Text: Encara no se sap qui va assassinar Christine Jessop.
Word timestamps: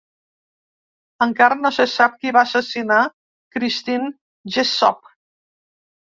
Encara 1.25 1.57
no 1.65 1.71
se 1.75 1.83
sap 1.95 2.15
qui 2.23 2.31
va 2.37 2.41
assassinar 2.49 2.97
Christine 3.57 4.09
Jessop. 4.57 5.13